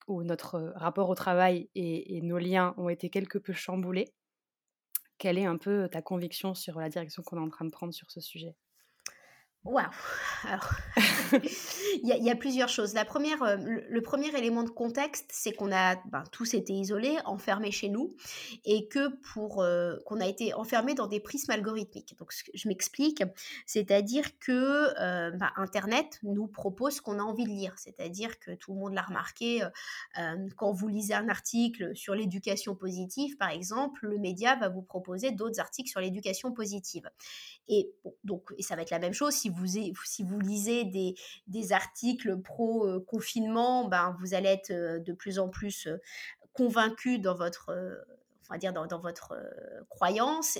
[0.08, 4.12] où notre rapport au travail et, nos liens ont été quelque peu chamboulés,
[5.18, 7.94] quelle est un peu ta conviction sur la direction qu'on est en train de prendre
[7.94, 8.56] sur ce sujet?
[9.64, 9.86] Waouh
[12.02, 12.92] il y, a plusieurs choses.
[12.92, 17.16] La première, euh, le, premier élément de contexte, c'est qu'on a ben, tous été isolés,
[17.24, 18.14] enfermés chez nous,
[18.66, 22.14] et que pour euh, qu'on a été enfermés dans des prismes algorithmiques.
[22.18, 23.22] Donc, je m'explique,
[23.64, 24.52] c'est-à-dire que
[25.00, 27.72] euh, ben, Internet nous propose ce qu'on a envie de lire.
[27.78, 29.66] C'est-à-dire que tout le monde l'a remarqué,
[30.56, 35.30] quand vous lisez un article sur l'éducation positive, par exemple, le média va vous proposer
[35.30, 37.08] d'autres articles sur l'éducation positive.
[37.68, 37.90] Et
[38.24, 40.84] donc, et ça va être la même chose si si vous lisez
[41.46, 45.88] des, articles pro-confinement, ben, vous allez être de plus en plus
[46.52, 47.72] convaincu dans votre
[48.50, 49.34] on va dire dans, votre
[49.88, 50.58] croyance,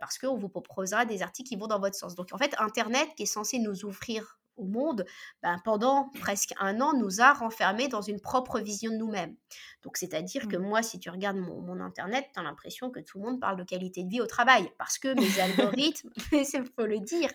[0.00, 2.14] parce qu'on vous proposera des articles qui vont dans votre sens.
[2.14, 5.04] Donc en fait, Internet qui est censé nous ouvrir au monde,
[5.42, 9.36] ben, pendant presque un an, nous a renfermés dans une propre vision de nous-mêmes.
[9.82, 10.62] Donc, c'est-à-dire que mmh.
[10.62, 13.64] moi, si tu regardes mon, Internet, tu as l'impression que tout le monde parle de
[13.64, 16.44] qualité de vie au travail, parce que mes algorithmes, il
[16.76, 17.30] faut le dire,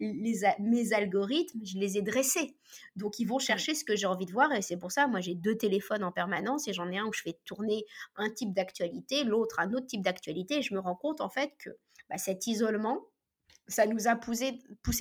[0.00, 2.56] les, mes algorithmes, je les ai dressés.
[2.96, 5.20] Donc, ils vont chercher ce que j'ai envie de voir, et c'est pour ça, moi,
[5.20, 7.84] j'ai deux téléphones en permanence, et j'en ai un où je fais tourner
[8.16, 11.52] un type d'actualité, l'autre un autre type d'actualité, et je me rends compte, en fait,
[11.58, 11.70] que
[12.08, 13.06] bah, cet isolement,
[13.68, 14.58] ça nous a poussé,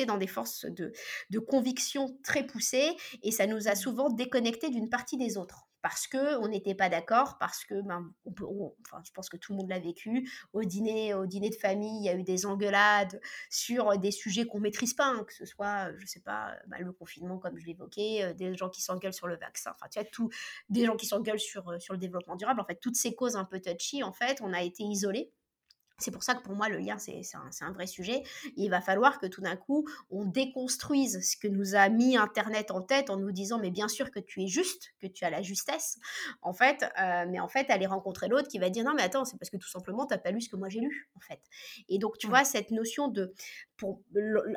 [0.08, 0.92] dans des forces de,
[1.30, 2.92] de, conviction très poussées
[3.24, 6.90] et ça nous a souvent déconnecté d'une partie des autres parce que on n'était pas
[6.90, 10.28] d'accord, parce que ben, enfin, je pense que tout le monde l'a vécu.
[10.52, 14.48] Au dîner, au dîner de famille, il y a eu des engueulades sur des sujets
[14.48, 17.68] qu'on maîtrise pas, hein, que ce soit, je sais pas, ben, le confinement comme je
[17.68, 20.32] l'évoquais, euh, des gens qui s'engueulent sur le vaccin, enfin tu vois, tout,
[20.70, 22.60] des gens qui s'engueulent sur, euh, sur le développement durable.
[22.60, 25.35] En fait, toutes ces causes un peu touchy, en fait, on a été isolés
[25.98, 27.22] c'est pour ça que pour moi, le lien, c'est
[27.62, 28.24] un, vrai sujet.
[28.58, 32.72] il va falloir que tout d'un coup, on déconstruise ce que nous a mis Internet
[32.72, 35.30] en tête en nous disant, mais bien sûr que tu es juste, que tu as
[35.30, 35.98] la justesse,
[36.42, 36.84] en fait.
[37.00, 39.50] Euh, mais en fait, aller rencontrer l'autre qui va dire, non, mais attends, c'est parce
[39.50, 41.40] que tout simplement, tu n'as pas lu ce que moi j'ai lu, en fait.
[41.90, 42.30] Et donc, tu mmh.
[42.30, 43.34] vois, cette notion de
[43.78, 44.02] pour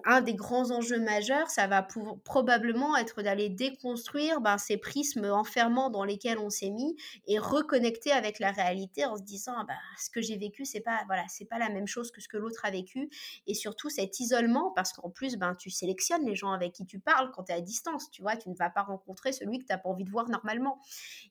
[0.05, 5.25] un des grands enjeux majeurs, ça va pour, probablement être d'aller déconstruire ben, ces prismes
[5.25, 6.97] enfermants dans lesquels on s'est mis
[7.27, 10.81] et reconnecter avec la réalité en se disant ah, ben, ce que j'ai vécu c'est
[10.81, 13.11] pas voilà c'est pas la même chose que ce que l'autre a vécu
[13.47, 16.99] et surtout cet isolement parce qu'en plus ben tu sélectionnes les gens avec qui tu
[16.99, 19.65] parles quand tu es à distance tu vois tu ne vas pas rencontrer celui que
[19.65, 20.81] tu n'as pas envie de voir normalement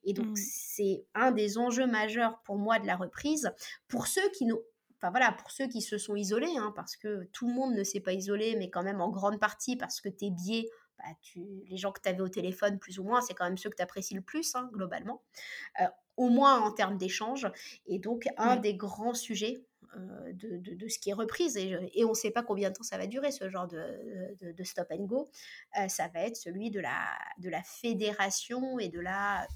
[0.03, 0.36] et donc mmh.
[0.36, 3.51] c'est un des enjeux majeurs pour moi de la reprise
[3.88, 4.62] pour ceux qui n'ont
[4.99, 7.83] enfin voilà, pour ceux qui se sont isolés, hein, parce que tout le monde ne
[7.83, 11.63] s'est pas isolé, mais quand même en grande partie parce que tes biais, bah, tu,
[11.67, 13.75] les gens que tu avais au téléphone, plus ou moins, c'est quand même ceux que
[13.75, 15.21] tu apprécies le plus, hein, globalement,
[15.81, 15.86] euh,
[16.17, 17.47] au moins en termes d'échange.
[17.86, 19.63] Et donc, un des grands sujets
[19.95, 22.84] euh, de, de, ce qui est reprise, et, on ne sait pas combien de temps
[22.84, 25.30] ça va durer, ce genre de, de stop and go,
[25.80, 29.47] euh, ça va être celui de la, de la fédération et de la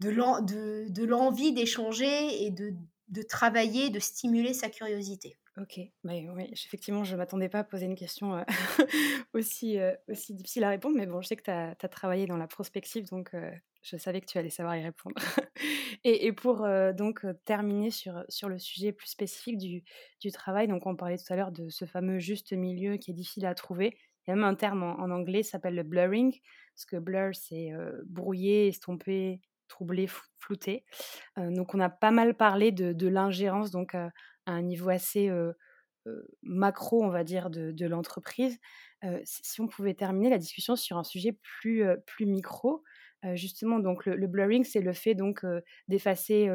[0.00, 5.36] de l'envie d'échanger et de travailler, de stimuler sa curiosité.
[5.56, 8.42] Ok, mais oui, effectivement, je ne m'attendais pas à poser une question euh,
[9.34, 12.48] aussi, aussi difficile à répondre, mais bon, je sais que tu as, travaillé dans la
[12.48, 13.34] prospective, donc
[13.84, 15.14] je savais que tu allais savoir y répondre.
[16.04, 16.66] et, pour
[16.96, 19.84] donc terminer sur, sur le sujet plus spécifique du,
[20.20, 23.14] du travail, donc on parlait tout à l'heure de ce fameux juste milieu qui est
[23.14, 26.32] difficile à trouver, Il y a même un terme en, anglais, ça s'appelle le blurring,
[26.74, 27.72] parce que blur, c'est
[28.06, 30.84] brouiller, estomper, troubler, flouter.
[31.36, 34.10] donc, on a pas mal parlé de, l'ingérence, donc à
[34.46, 35.30] un niveau assez
[36.42, 38.58] macro, on va dire, de, l'entreprise.
[39.24, 42.82] si on pouvait terminer la discussion sur un sujet plus, plus micro,
[43.34, 45.44] justement, donc le, blurring, c'est le fait donc
[45.88, 46.50] d'effacer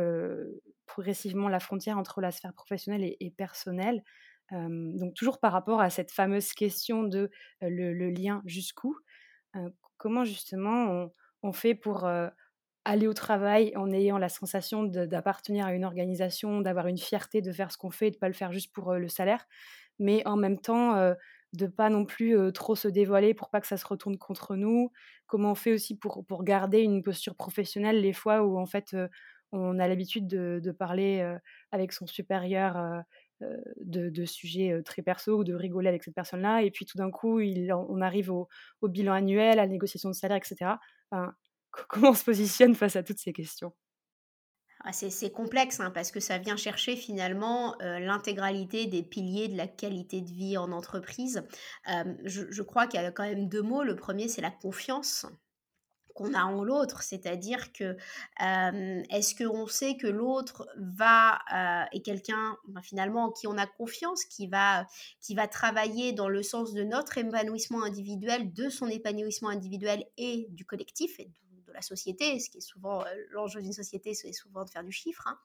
[0.86, 4.04] progressivement la frontière entre la sphère professionnelle et, personnelle.
[4.52, 7.30] donc toujours par rapport à cette fameuse question de
[7.62, 8.96] le, lien jusqu'où.
[9.98, 11.10] comment justement
[11.44, 12.08] on, fait pour
[12.86, 17.52] aller au travail en ayant la sensation d'appartenir à une organisation, d'avoir une fierté de
[17.52, 19.48] faire ce qu'on fait et de ne pas le faire juste pour le salaire,
[20.00, 21.14] mais en même temps
[21.54, 24.92] de pas non plus trop se dévoiler pour pas que ça se retourne contre nous.
[25.28, 28.96] Comment on fait aussi pour, pour garder une posture professionnelle les fois où en fait
[29.52, 31.28] on a l'habitude de, parler
[31.72, 33.04] avec son supérieur
[33.82, 37.40] de, sujets très perso ou de rigoler avec cette personne-là et puis tout d'un coup
[37.42, 38.48] on arrive au,
[38.84, 40.74] bilan annuel, à la négociation de salaire, etc.
[41.88, 43.74] comment on se positionne face à toutes ces questions?
[44.92, 50.22] C'est complexe hein, parce que ça vient chercher finalement l'intégralité des piliers de la qualité
[50.22, 51.44] de vie en entreprise.
[51.86, 53.84] je, crois qu'il y a quand même deux mots.
[53.84, 55.26] Le premier, c'est la confiance
[56.20, 57.96] qu'on a en l'autre, c'est-à-dire que
[58.40, 61.40] est-ce qu'on sait que l'autre va
[61.92, 64.86] est quelqu'un ben, finalement en qui on a confiance, qui va
[65.22, 70.48] qui va travailler dans le sens de notre épanouissement individuel, de son épanouissement individuel et
[70.50, 71.20] du collectif
[71.80, 74.92] la société, ce qui est souvent euh, l'enjeu d'une société, c'est souvent de faire du
[74.92, 75.28] chiffre.
[75.28, 75.38] Hein.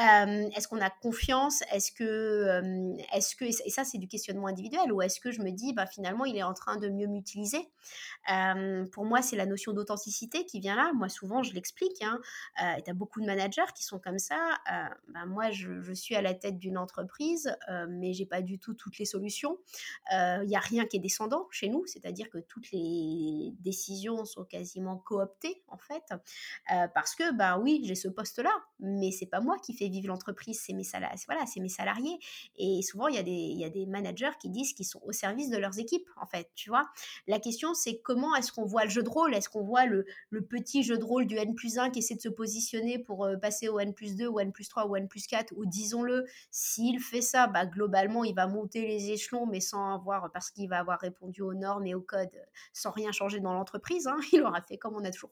[0.00, 1.62] Euh, est-ce qu'on a confiance?
[1.72, 5.40] Est-ce que, euh, est-ce que, et ça c'est du questionnement individuel, ou est-ce que je
[5.40, 7.68] me dis, bah, finalement, il est en train de mieux m'utiliser?
[8.92, 10.92] Pour moi, c'est la notion d'authenticité qui vient là.
[10.94, 12.02] Moi, souvent, je l'explique.
[12.02, 12.20] Hein,
[12.56, 14.58] tu as beaucoup de managers qui sont comme ça.
[15.08, 17.56] Bah, moi, je, je, suis à la tête d'une entreprise,
[17.88, 19.58] mais j'ai pas du tout toutes les solutions.
[20.12, 24.44] Il n'y a rien qui est descendant chez nous, c'est-à-dire que toutes les décisions sont
[24.44, 29.40] quasiment cooptées en fait, euh, parce que ben oui, j'ai ce poste-là, mais c'est pas
[29.40, 32.18] moi qui fais vivre l'entreprise, c'est mes salariés, voilà, c'est mes salariés.
[32.56, 35.00] Et souvent il y a des il y a des managers qui disent qu'ils sont
[35.04, 36.88] au service de leurs équipes, en fait, tu vois.
[37.26, 39.34] La question c'est comment est-ce qu'on voit le jeu de rôle?
[39.34, 42.16] Est-ce qu'on voit le, le, petit jeu de rôle du N plus 1 qui essaie
[42.16, 44.96] de se positionner pour euh, passer au N plus 2 ou N plus 3 ou
[44.96, 49.46] N plus 4 ou disons-le, s'il fait ça, bah, globalement il va monter les échelons
[49.46, 52.30] mais sans avoir parce qu'il va avoir répondu aux normes et aux codes
[52.72, 54.06] sans rien changer dans l'entreprise.
[54.06, 54.18] Hein.
[54.32, 55.30] Il aura fait comme on a toujours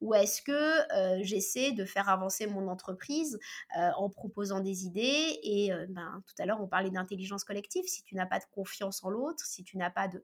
[0.00, 3.38] ou est-ce que j'essaie de faire avancer mon entreprise
[3.74, 7.84] en proposant des idées Et ben, tout à l'heure, on parlait d'intelligence collective.
[7.86, 10.22] Si tu n'as pas de confiance en l'autre, si tu n'as pas de,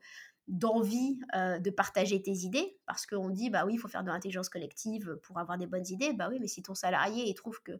[0.48, 4.48] d'envie de partager tes idées, parce qu'on dit, bah oui, il faut faire de l'intelligence
[4.48, 7.72] collective pour avoir des bonnes idées, bah oui, mais si ton salarié, il trouve que,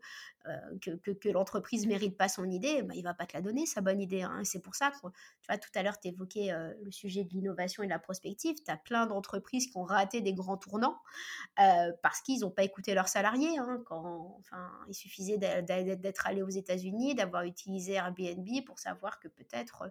[0.81, 3.81] que, que, l'entreprise mérite pas son idée, bah, il va pas te la donner, sa
[3.81, 4.23] bonne idée.
[4.23, 4.43] Hein.
[4.45, 6.53] C'est pour ça que, tu vois, tout à l'heure, tu évoquais
[6.83, 10.21] le sujet de l'innovation et de la prospective, tu as plein d'entreprises qui ont raté
[10.21, 10.99] des grands tournants
[11.57, 13.59] parce qu'ils n'ont pas écouté leurs salariés.
[13.59, 19.29] Hein, quand, enfin, il suffisait d'être allé aux États-Unis, d'avoir utilisé Airbnb pour savoir que
[19.29, 19.91] peut-être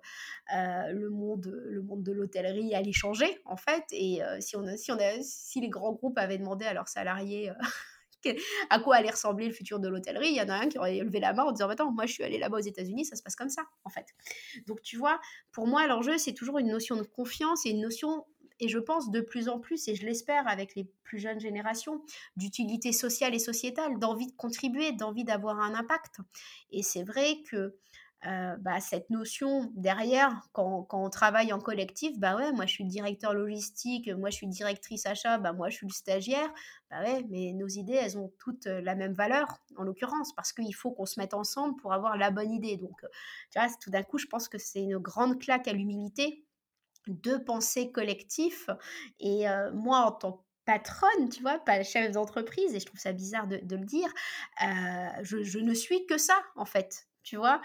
[0.53, 3.83] le, monde, le monde de l'hôtellerie aller changer en fait.
[3.91, 7.51] Et si, on si, on a, si les grands groupes avaient demandé à leurs salariés
[8.69, 10.99] à quoi allait ressembler le futur de l'hôtellerie, il y en a un qui aurait
[10.99, 13.23] levé la main en disant Attends, moi je suis allé là-bas aux États-Unis, ça se
[13.23, 14.07] passe comme ça en fait.
[14.67, 15.19] Donc tu vois,
[15.51, 18.25] pour moi, l'enjeu c'est toujours une notion de confiance et une notion
[18.59, 22.01] et je pense de plus en plus, et je l'espère avec les plus jeunes générations,
[22.37, 26.17] d'utilité sociale et sociétale, d'envie de contribuer, d'envie d'avoir un impact.
[26.71, 27.75] Et c'est vrai que
[28.25, 32.71] euh, bah, cette notion derrière, quand, quand, on travaille en collectif, bah ouais, moi je
[32.71, 36.51] suis directeur logistique, moi je suis directrice achat, bah moi je suis le stagiaire,
[36.89, 40.51] bah ouais, mais nos idées, elles ont toutes euh, la même valeur, en l'occurrence, parce
[40.51, 42.77] qu'il faut qu'on se mette ensemble pour avoir la bonne idée.
[42.77, 43.07] Donc, euh,
[43.51, 46.43] tu vois, tout d'un coup, je pense que c'est une grande claque à l'humilité
[47.07, 48.69] de penser collectif.
[49.19, 53.13] Et moi, en tant que patronne, tu vois, pas chef d'entreprise, et je trouve ça
[53.13, 54.09] bizarre de, le dire,
[55.21, 57.61] je, ne suis que ça, en fait tu vois?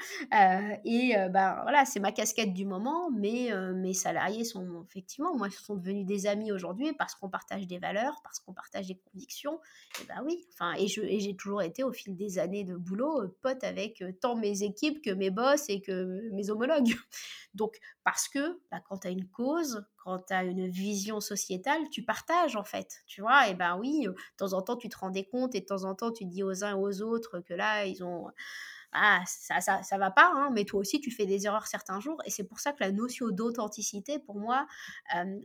[0.85, 5.77] et ben voilà, c'est ma casquette du moment, mais mes salariés sont effectivement, moi, sont
[5.77, 9.61] devenus des amis aujourd'hui parce qu'on partage des valeurs, parce qu'on partage des convictions.
[10.01, 13.63] Et ben oui, enfin, et, j'ai toujours été au fil des années de boulot pote
[13.63, 16.95] avec tant mes équipes que mes boss et que mes homologues.
[17.55, 21.89] Donc, parce que bah, quand tu as une cause, quand tu as une vision sociétale,
[21.91, 23.49] tu partages en fait, tu vois?
[23.49, 25.95] Et ben oui, de temps en temps, tu te rendais compte et de temps en
[25.95, 28.29] temps, tu dis aux uns et aux autres que là, ils ont
[28.93, 32.01] ah, ça, ça, ça va pas, hein, mais toi aussi, tu fais des erreurs certains
[32.01, 32.21] jours.
[32.27, 34.67] Et c'est pour ça que la notion d'authenticité, pour moi,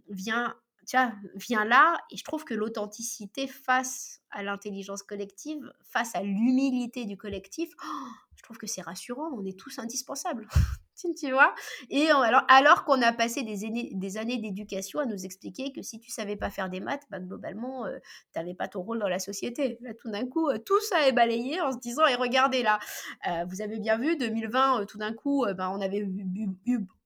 [0.09, 0.55] vient
[0.87, 1.97] tu vois, vient là.
[2.11, 8.07] Et je trouve que l'authenticité face à l'intelligence collective, face à l'humilité du collectif, oh,
[8.35, 9.29] je trouve que c'est rassurant.
[9.35, 10.47] On est tous indispensables.
[11.19, 11.53] tu vois?
[11.89, 15.81] Et alors, alors qu'on a passé des années, des années d'éducation à nous expliquer que
[15.81, 17.97] si tu savais pas faire des maths, bah, globalement, euh,
[18.33, 19.77] tu n'avais pas ton rôle dans la société.
[19.99, 22.79] Tout d'un coup, euh, tout ça est balayé en se disant, et regardez là,
[23.27, 26.07] euh, vous avez bien vu, 2020, tout d'un coup, bah, on avait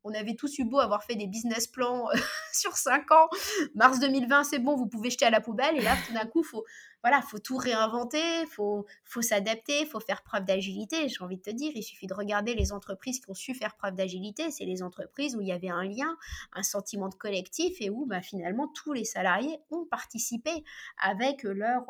[0.03, 2.07] on avait tous eu beau avoir fait des business plans
[2.53, 3.29] sur 5 ans.
[3.75, 5.77] Mars 2020, c'est bon, vous pouvez jeter à la poubelle.
[5.77, 6.65] Et là, tout d'un coup, faut,
[7.03, 11.07] voilà, faut tout réinventer, faut, faut s'adapter, faut faire preuve d'agilité.
[11.09, 13.75] J'ai envie de te dire, il suffit de regarder les entreprises qui ont su faire
[13.75, 14.51] preuve d'agilité.
[14.51, 16.17] C'est les entreprises où il y avait un lien,
[16.53, 20.51] un sentiment de collectif et où bah, finalement tous les salariés ont participé
[20.97, 21.85] avec leur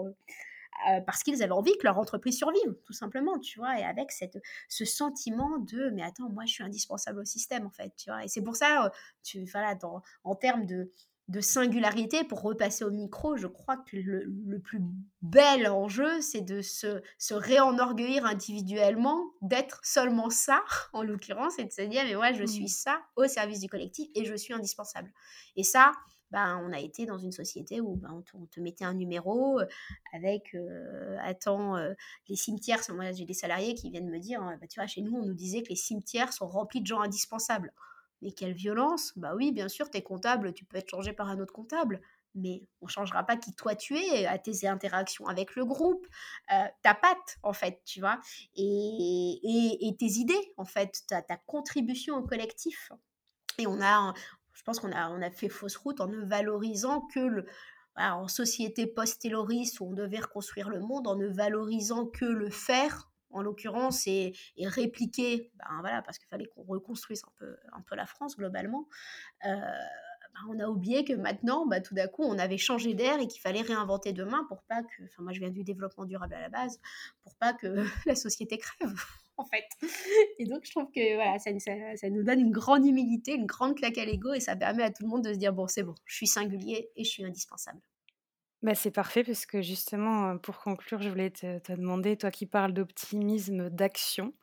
[0.90, 4.12] euh, parce qu'ils avaient envie que leur entreprise survive, tout simplement, tu vois, et avec
[4.12, 4.38] cette,
[4.70, 8.24] ce sentiment de, mais attends, moi, je suis indispensable au système, en fait, tu vois,
[8.24, 8.90] et c'est pour ça, euh,
[9.24, 10.90] tu, voilà, dans, en termes de,
[11.28, 14.82] de singularité, pour repasser au micro, je crois que le, plus
[15.22, 20.62] bel enjeu, c'est de se, se réenorgueillir individuellement, d'être seulement ça,
[20.94, 22.68] en l'occurrence, et de se dire, mais moi, je suis mmh.
[22.68, 25.12] ça au service du collectif et je suis indispensable.
[25.56, 25.94] Et ça,
[26.32, 29.60] ben, on a été dans une société où ben, on, te, mettait un numéro
[30.14, 30.56] avec,
[31.20, 31.76] attends,
[32.28, 35.16] les cimetières, moi j'ai des salariés qui viennent me dire, bah, tu vois, chez nous
[35.16, 37.74] on nous disait que les cimetières sont remplis de gens indispensables.
[38.22, 41.40] Mais quelle violence Bah oui, bien sûr, t'es comptable, tu peux être changé par un
[41.40, 42.02] autre comptable,
[42.36, 46.06] mais on ne changera pas qui toi tu es, à tes interactions avec le groupe,
[46.48, 48.20] ta patte en fait, tu vois,
[48.56, 49.40] et,
[49.88, 52.92] et, tes idées en fait, ta, ta, contribution au collectif.
[53.58, 54.14] Et on a,
[54.62, 57.48] je pense qu'on a, on a fait fausse route en ne valorisant que le,
[57.96, 63.10] en société post-tayloristes où on devait reconstruire le monde, en ne valorisant que le faire
[63.32, 67.96] en l'occurrence, et, répliquer, ben voilà, parce qu'il fallait qu'on reconstruise un peu, un peu
[67.96, 68.88] la France globalement,
[69.46, 73.20] euh, ben on a oublié que maintenant, bah, tout d'un coup, on avait changé d'air
[73.20, 76.36] et qu'il fallait réinventer demain pour pas que, enfin moi je viens du développement durable
[76.36, 76.80] à la base,
[77.24, 77.68] pour pas que
[78.06, 78.94] la société crève
[79.38, 79.66] en fait.
[80.40, 83.76] Et donc je trouve que voilà, ça, ça, nous donne une grande humilité, une grande
[83.76, 85.84] claque à l'ego et ça permet à tout le monde de se dire bon c'est
[85.84, 87.80] bon, je suis singulier et je suis indispensable.
[88.62, 92.46] Bah, c'est parfait parce que justement, pour conclure, je voulais te, te demander, toi qui
[92.46, 94.36] parles d'optimisme, d'action,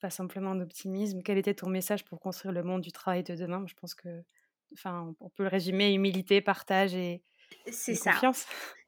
[0.00, 3.64] pas simplement d'optimisme, quel était ton message pour construire le monde du travail de demain?
[3.66, 4.22] Je pense que,
[4.72, 7.22] enfin, on peut le résumer humilité, partage et,
[7.70, 8.12] c'est ça.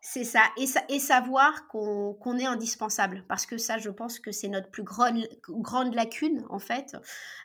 [0.02, 0.42] C'est ça.
[0.56, 3.22] Et, et savoir qu'on est indispensable.
[3.28, 6.96] Parce que ça, je pense que c'est notre plus grande, grande lacune, en fait.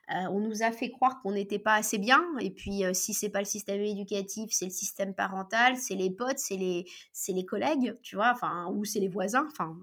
[0.10, 2.24] Euh, on nous a fait croire qu'on n'était pas assez bien.
[2.40, 6.10] Et puis, euh, si c'est pas le système éducatif, c'est le système parental, c'est les
[6.10, 8.36] potes, c'est les, collègues, tu vois,
[8.72, 9.78] ou c'est les voisins, enfin,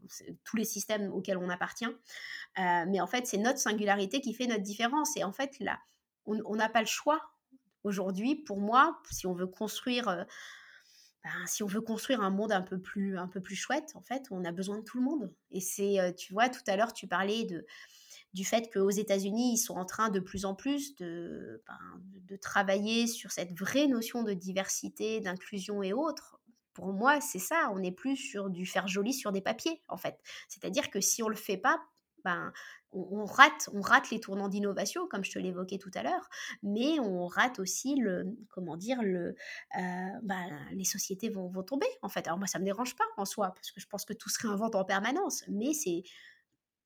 [0.45, 1.85] tous les systèmes auxquels on appartient.
[1.85, 5.15] Euh, mais en fait, c'est notre singularité qui fait notre différence.
[5.19, 5.79] Et en fait, là,
[6.25, 7.21] on n'a pas le choix
[7.85, 10.25] aujourd'hui, pour moi, si on veut construire
[11.25, 14.03] ben, si on veut construire un monde un peu plus un peu plus chouette, en
[14.03, 15.33] fait, on a besoin de tout le monde.
[15.51, 17.67] Et c'est, tu vois, tout à l'heure, tu parlais de
[18.33, 22.37] du fait qu'aux États-Unis, ils sont en train de plus en plus de, ben, de
[22.37, 26.41] travailler sur cette vraie notion de diversité, d'inclusion et autres.
[26.73, 27.71] Pour moi, c'est ça.
[27.75, 30.19] On n'est plus sur du faire joli sur des papiers, en fait.
[30.49, 31.83] C'est-à-dire que si on le fait pas,
[32.25, 32.53] ben,
[32.93, 36.29] on, rate, on rate les tournants d'innovation, comme je te l'évoquais tout à l'heure,
[36.63, 39.35] mais on rate aussi le, comment dire, le,
[39.79, 42.27] euh, bah, les sociétés vont, vont, tomber, en fait.
[42.27, 44.47] Alors moi, ça me dérange pas en soi, parce que je pense que tout se
[44.47, 46.03] réinvente en permanence, mais c'est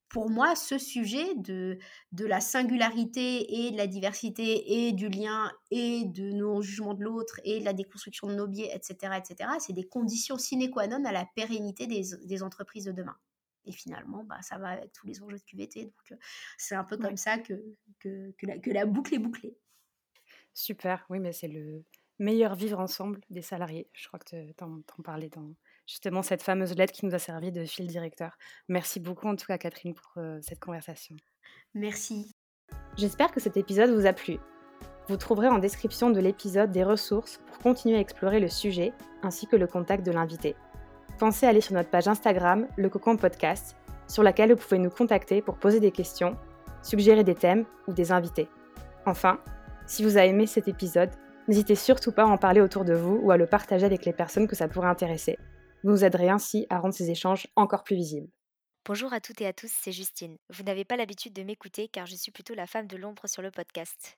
[0.08, 1.78] pour moi ce sujet de,
[2.12, 7.02] de la singularité et de la diversité et du lien et de nos jugements de
[7.02, 10.86] l'autre et de la déconstruction de nos biais, etc., etc., c'est des conditions sine qua
[10.86, 13.16] non à la pérennité des entreprises de demain.
[13.66, 15.84] Et finalement, bah, ça va avec tous les enjeux de QVT.
[15.84, 16.16] Donc, euh,
[16.56, 17.54] c'est un peu comme ça que,
[17.98, 19.56] que, que, la, boucle est bouclée.
[20.54, 21.84] Super, oui, mais c'est le
[22.18, 23.88] meilleur vivre ensemble des salariés.
[23.92, 25.54] Je crois que tu en, parlais dans
[25.86, 28.38] justement cette fameuse lettre qui nous a servi de fil directeur.
[28.68, 31.16] Merci beaucoup en tout cas Catherine pour euh, cette conversation.
[31.74, 32.34] Merci.
[32.96, 34.38] J'espère que cet épisode vous a plu.
[35.08, 39.46] Vous trouverez en description de l'épisode des ressources pour continuer à explorer le sujet ainsi
[39.46, 40.56] que le contact de l'invité
[41.16, 43.76] pensez à aller sur notre page Instagram, le Cocon Podcast,
[44.06, 46.36] sur laquelle vous pouvez nous contacter pour poser des questions,
[46.82, 48.48] suggérer des thèmes ou des invités.
[49.06, 49.40] Enfin,
[49.86, 51.10] si vous avez aimé cet épisode,
[51.48, 54.12] n'hésitez surtout pas à en parler autour de vous ou à le partager avec les
[54.12, 55.38] personnes que ça pourrait intéresser.
[55.82, 58.28] Vous nous aiderez ainsi à rendre ces échanges encore plus visibles.
[58.84, 60.36] Bonjour à toutes et à tous, c'est Justine.
[60.50, 63.42] Vous n'avez pas l'habitude de m'écouter car je suis plutôt la femme de l'ombre sur
[63.42, 64.16] le podcast.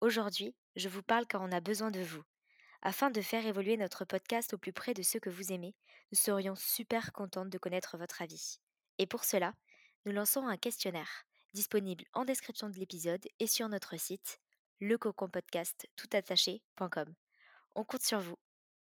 [0.00, 2.22] Aujourd'hui, je vous parle car on a besoin de vous.
[2.84, 5.76] Afin de faire évoluer notre podcast au plus près de ceux que vous aimez,
[6.10, 8.58] nous serions super contentes de connaître votre avis.
[8.98, 9.54] Et pour cela,
[10.04, 14.40] nous lançons un questionnaire disponible en description de l'épisode et sur notre site
[14.80, 15.86] lecoconpodcast
[17.76, 18.36] On compte sur vous